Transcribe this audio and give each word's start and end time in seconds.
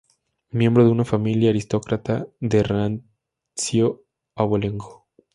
Miembro 0.49 0.83
de 0.83 0.89
una 0.89 1.05
familia 1.05 1.51
aristócrata 1.51 2.25
de 2.39 2.63
rancio 2.63 4.03
abolengo. 4.35 5.05